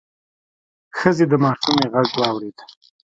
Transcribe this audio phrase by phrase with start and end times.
[0.97, 2.57] ښځې د ماشومې غږ واورېد: